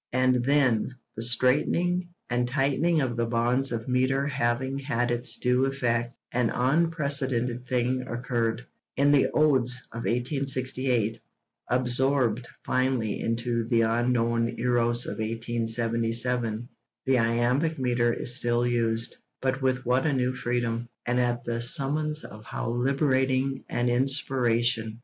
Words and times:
And 0.13 0.43
then, 0.43 0.95
the 1.15 1.21
straightening 1.21 2.09
and 2.27 2.47
tightening 2.47 3.01
of 3.01 3.15
the 3.15 3.27
bonds 3.27 3.71
of 3.71 3.87
metre 3.87 4.25
having 4.25 4.79
had 4.79 5.11
its 5.11 5.37
due 5.37 5.65
effect, 5.65 6.15
an 6.31 6.49
unprecedented 6.55 7.67
thing 7.67 8.07
occurred. 8.07 8.65
In 8.97 9.11
the 9.11 9.27
Odes 9.31 9.87
of 9.91 10.05
1868, 10.05 11.19
absorbed 11.69 12.47
finally 12.65 13.19
into 13.19 13.63
The 13.65 13.81
Unknown 13.81 14.55
Eros 14.57 15.05
of 15.05 15.19
1877, 15.19 16.67
the 17.05 17.19
iambic 17.19 17.77
metre 17.77 18.11
is 18.11 18.35
still 18.35 18.65
used; 18.65 19.17
but 19.39 19.61
with 19.61 19.85
what 19.85 20.07
a 20.07 20.13
new 20.13 20.33
freedom, 20.33 20.89
and 21.05 21.19
at 21.19 21.43
the 21.45 21.61
summons 21.61 22.23
of 22.23 22.43
how 22.43 22.71
liberating 22.71 23.63
an 23.69 23.87
inspiration! 23.87 24.99